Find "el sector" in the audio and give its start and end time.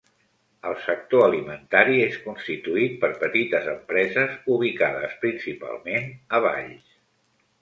0.67-1.25